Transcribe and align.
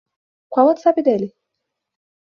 Qual 0.51 0.65
o 0.65 0.69
WhatsApp 0.69 0.99
dele? 1.05 1.27